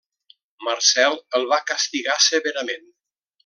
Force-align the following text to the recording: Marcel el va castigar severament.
Marcel 0.67 1.19
el 1.41 1.45
va 1.53 1.61
castigar 1.75 2.19
severament. 2.31 2.93